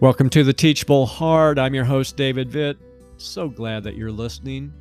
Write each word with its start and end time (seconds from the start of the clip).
Welcome 0.00 0.30
to 0.30 0.44
the 0.44 0.54
Teachable 0.54 1.04
Heart. 1.04 1.58
I'm 1.58 1.74
your 1.74 1.84
host, 1.84 2.16
David 2.16 2.48
Vitt. 2.50 2.78
So 3.18 3.50
glad 3.50 3.84
that 3.84 3.96
you're 3.96 4.10
listening. 4.10 4.72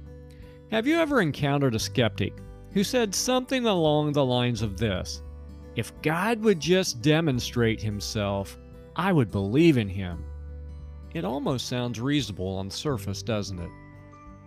Have 0.71 0.87
you 0.87 0.97
ever 0.97 1.19
encountered 1.19 1.75
a 1.75 1.79
skeptic 1.79 2.31
who 2.71 2.85
said 2.85 3.13
something 3.13 3.65
along 3.65 4.13
the 4.13 4.23
lines 4.23 4.61
of 4.61 4.77
this 4.77 5.21
If 5.75 5.91
God 6.03 6.41
would 6.41 6.61
just 6.61 7.01
demonstrate 7.01 7.81
himself, 7.81 8.57
I 8.95 9.11
would 9.11 9.29
believe 9.29 9.77
in 9.77 9.89
him? 9.89 10.23
It 11.13 11.25
almost 11.25 11.67
sounds 11.67 11.99
reasonable 11.99 12.55
on 12.55 12.69
the 12.69 12.73
surface, 12.75 13.21
doesn't 13.21 13.59
it? 13.59 13.71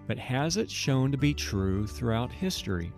But 0.06 0.18
has 0.18 0.56
it 0.56 0.70
shown 0.70 1.12
to 1.12 1.18
be 1.18 1.34
true 1.34 1.86
throughout 1.86 2.32
history? 2.32 2.90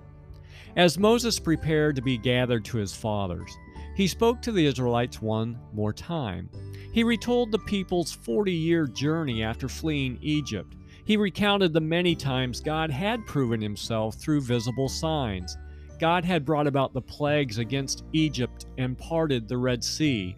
As 0.77 0.97
Moses 0.97 1.41
prepared 1.41 1.97
to 1.97 2.03
be 2.03 2.19
gathered 2.19 2.65
to 2.67 2.77
his 2.77 2.95
fathers, 2.95 3.51
he 3.97 4.07
spoke 4.07 4.41
to 4.43 4.53
the 4.53 4.65
Israelites 4.65 5.21
one 5.21 5.59
more 5.73 5.93
time. 5.93 6.49
He 6.95 7.03
retold 7.03 7.51
the 7.51 7.59
people's 7.59 8.13
40 8.13 8.53
year 8.53 8.87
journey 8.87 9.43
after 9.43 9.69
fleeing 9.69 10.17
Egypt. 10.23 10.77
He 11.05 11.17
recounted 11.17 11.73
the 11.73 11.81
many 11.81 12.15
times 12.15 12.61
God 12.61 12.89
had 12.89 13.27
proven 13.27 13.61
himself 13.61 14.15
through 14.15 14.43
visible 14.43 14.89
signs. 14.89 15.57
God 15.99 16.25
had 16.25 16.45
brought 16.45 16.69
about 16.69 16.93
the 16.93 17.03
plagues 17.03 17.59
against 17.59 18.05
Egypt 18.13 18.67
and 18.79 18.97
parted 18.97 19.49
the 19.49 19.59
Red 19.59 19.83
Sea. 19.83 20.37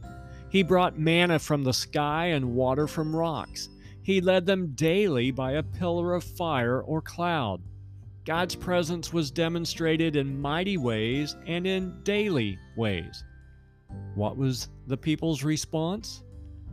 He 0.48 0.62
brought 0.62 0.98
manna 0.98 1.38
from 1.38 1.62
the 1.62 1.74
sky 1.74 2.28
and 2.28 2.54
water 2.54 2.86
from 2.86 3.14
rocks. 3.14 3.68
He 4.00 4.22
led 4.22 4.46
them 4.46 4.68
daily 4.68 5.30
by 5.32 5.52
a 5.52 5.62
pillar 5.62 6.14
of 6.14 6.24
fire 6.24 6.80
or 6.80 7.02
cloud. 7.02 7.60
God's 8.24 8.54
presence 8.54 9.12
was 9.12 9.30
demonstrated 9.30 10.16
in 10.16 10.40
mighty 10.40 10.78
ways 10.78 11.36
and 11.46 11.66
in 11.66 12.02
daily 12.02 12.58
ways. 12.78 13.24
What 14.14 14.38
was 14.38 14.70
the 14.86 14.96
people's 14.96 15.44
response? 15.44 16.22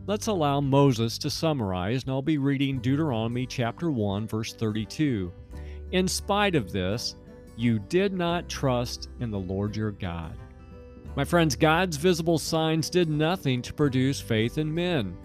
Let's 0.06 0.26
allow 0.26 0.60
Moses 0.60 1.16
to 1.18 1.30
summarize, 1.30 2.02
and 2.02 2.10
I'll 2.10 2.20
be 2.20 2.36
reading 2.36 2.78
Deuteronomy 2.78 3.46
chapter 3.46 3.90
1, 3.90 4.26
verse 4.28 4.52
32. 4.52 5.32
In 5.92 6.06
spite 6.06 6.54
of 6.54 6.70
this, 6.70 7.16
you 7.56 7.78
did 7.78 8.12
not 8.12 8.46
trust 8.46 9.08
in 9.20 9.30
the 9.30 9.38
Lord 9.38 9.74
your 9.74 9.92
God. 9.92 10.36
My 11.16 11.24
friends, 11.24 11.56
God's 11.56 11.96
visible 11.96 12.36
signs 12.36 12.90
did 12.90 13.08
nothing 13.08 13.62
to 13.62 13.72
produce 13.72 14.20
faith 14.20 14.58
in 14.58 14.74
men. 14.74 15.16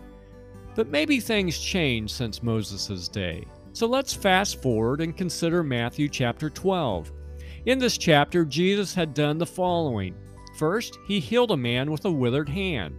But 0.75 0.87
maybe 0.87 1.19
things 1.19 1.59
changed 1.59 2.15
since 2.15 2.41
Moses' 2.41 3.09
day. 3.09 3.43
So 3.73 3.85
let's 3.85 4.13
fast 4.13 4.61
forward 4.61 5.01
and 5.01 5.17
consider 5.17 5.61
Matthew 5.61 6.07
chapter 6.07 6.49
12. 6.49 7.11
In 7.65 7.79
this 7.79 7.97
chapter, 7.97 8.45
Jesus 8.45 8.93
had 8.93 9.13
done 9.13 9.39
the 9.39 9.45
following 9.45 10.15
First, 10.57 10.99
he 11.05 11.19
healed 11.19 11.51
a 11.51 11.57
man 11.57 11.91
with 11.91 12.05
a 12.05 12.11
withered 12.11 12.47
hand. 12.47 12.95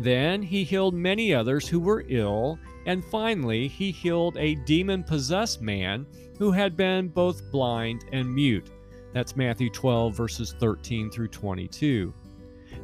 Then 0.00 0.42
he 0.42 0.64
healed 0.64 0.94
many 0.94 1.34
others 1.34 1.66
who 1.66 1.80
were 1.80 2.04
ill, 2.08 2.58
and 2.86 3.04
finally 3.04 3.68
he 3.68 3.90
healed 3.90 4.36
a 4.36 4.54
demon 4.54 5.02
possessed 5.02 5.60
man 5.60 6.06
who 6.38 6.52
had 6.52 6.76
been 6.76 7.08
both 7.08 7.50
blind 7.50 8.04
and 8.12 8.32
mute. 8.32 8.70
That's 9.12 9.36
Matthew 9.36 9.70
12, 9.70 10.14
verses 10.14 10.54
13 10.60 11.10
through 11.10 11.28
22. 11.28 12.14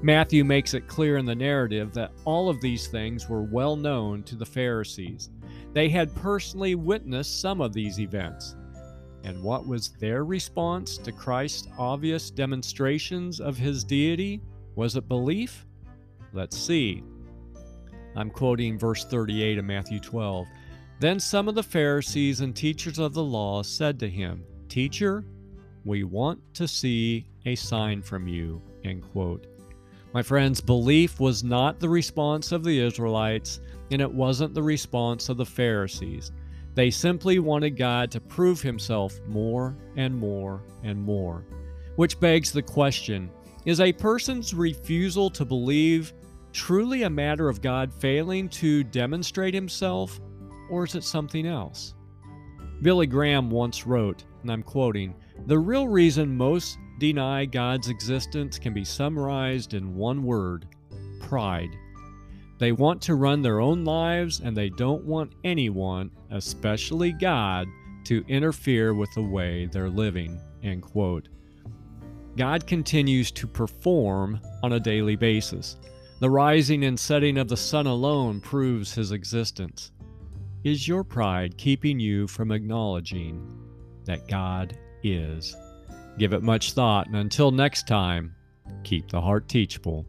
Matthew 0.03 0.45
makes 0.45 0.75
it 0.75 0.89
clear 0.89 1.19
in 1.19 1.27
the 1.27 1.35
narrative 1.35 1.93
that 1.95 2.13
all 2.25 2.49
of 2.49 2.61
these 2.61 2.89
things 2.89 3.29
were 3.29 3.43
well 3.43 3.77
known 3.77 4.23
to 4.25 4.35
the 4.35 4.47
Pharisees. 4.47 5.31
They 5.73 5.89
had 5.89 6.15
personally 6.17 6.75
witnessed 6.75 7.41
some 7.41 7.61
of 7.61 7.73
these 7.73 8.01
events. 8.01 8.57
And 9.23 9.43
what 9.43 9.67
was 9.67 9.91
their 10.01 10.25
response 10.25 10.99
to 10.99 11.13
Christ's 11.13 11.69
obvious 11.79 12.31
demonstrations 12.31 13.41
of 13.41 13.57
his 13.57 13.85
deity? 13.85 14.43
Was 14.75 14.97
it 14.97 15.09
belief? 15.09 15.67
Let's 16.35 16.59
see. 16.59 17.05
I'm 18.17 18.29
quoting 18.29 18.77
verse 18.77 19.05
38 19.05 19.59
of 19.59 19.65
Matthew 19.65 20.01
12. 20.01 20.49
Then 20.99 21.21
some 21.21 21.49
of 21.49 21.55
the 21.55 21.63
Pharisees 21.63 22.41
and 22.41 22.55
teachers 22.55 22.99
of 22.99 23.15
the 23.15 23.23
law 23.23 23.63
said 23.63 24.01
to 24.01 24.09
him, 24.09 24.45
Teacher, 24.69 25.25
we 25.85 26.03
want 26.03 26.41
to 26.55 26.67
see 26.67 27.29
a 27.47 27.55
sign 27.55 28.03
from 28.03 28.27
you. 28.27 28.61
End 28.83 29.03
quote. 29.13 29.47
My 30.13 30.23
friends, 30.23 30.61
belief 30.61 31.21
was 31.21 31.45
not 31.45 31.79
the 31.79 31.89
response 31.89 32.51
of 32.51 32.65
the 32.65 32.81
Israelites, 32.81 33.61
and 33.93 34.03
it 34.03 34.13
wasn't 34.13 34.55
the 34.55 34.63
response 34.63 35.29
of 35.29 35.37
the 35.37 35.47
Pharisees. 35.47 36.33
They 36.75 36.91
simply 36.91 37.39
wanted 37.39 37.77
God 37.77 38.11
to 38.11 38.21
prove 38.21 38.61
himself 38.61 39.21
more 39.29 39.77
and 39.97 40.17
more 40.17 40.63
and 40.83 41.01
more. 41.01 41.45
Which 41.95 42.19
begs 42.19 42.51
the 42.51 42.63
question 42.63 43.31
is 43.65 43.81
a 43.81 43.93
person's 43.93 44.53
refusal 44.53 45.31
to 45.31 45.45
believe 45.45 46.13
truly 46.55 47.03
a 47.03 47.11
matter 47.11 47.49
of 47.49 47.61
God 47.61 47.93
failing 47.93 48.49
to 48.49 48.85
demonstrate 48.85 49.53
himself, 49.53 50.21
or 50.71 50.85
is 50.85 50.95
it 50.95 51.05
something 51.05 51.47
else? 51.47 51.95
Billy 52.81 53.07
Graham 53.07 53.51
once 53.51 53.87
wrote, 53.87 54.25
and 54.43 54.51
I'm 54.51 54.63
quoting, 54.63 55.15
The 55.47 55.59
real 55.59 55.89
reason 55.89 56.35
most 56.35 56.79
deny 56.99 57.45
God's 57.45 57.89
existence 57.89 58.59
can 58.59 58.73
be 58.73 58.85
summarized 58.85 59.75
in 59.75 59.97
one 59.97 60.23
word 60.23 60.67
pride. 61.21 61.77
They 62.59 62.71
want 62.71 63.03
to 63.03 63.17
run 63.17 63.43
their 63.43 63.61
own 63.61 63.85
lives 63.85 64.41
and 64.41 64.57
they 64.57 64.71
don't 64.71 65.05
want 65.05 65.35
anyone, 65.43 66.11
especially 66.31 67.13
God, 67.13 67.67
to 68.05 68.25
interfere 68.29 68.95
with 68.95 69.13
the 69.15 69.23
way 69.23 69.67
they're 69.67 69.91
living. 69.91 70.41
End 70.63 70.83
quote. 70.83 71.29
God 72.37 72.67
continues 72.67 73.31
to 73.33 73.47
perform 73.47 74.41
on 74.63 74.75
a 74.75 74.81
daily 74.81 75.17
basis. 75.17 75.77
The 76.25 76.31
rising 76.31 76.87
and 76.87 76.99
setting 76.99 77.37
of 77.37 77.49
the 77.49 77.57
sun 77.59 77.87
alone 77.87 78.41
proves 78.41 78.95
his 78.95 79.13
existence. 79.13 79.93
Is 80.65 80.89
your 80.89 81.05
pride 81.05 81.59
keeping 81.59 82.01
you 82.01 82.27
from 82.29 82.51
acknowledging 82.51 83.47
that 84.07 84.27
God 84.27 84.75
is? 85.03 85.55
Give 86.17 86.33
it 86.33 86.43
much 86.43 86.73
thought, 86.73 87.09
and 87.09 87.17
until 87.17 87.51
next 87.51 87.87
time, 87.87 88.35
keep 88.85 89.11
the 89.11 89.21
heart 89.21 89.51
teachable. 89.51 90.07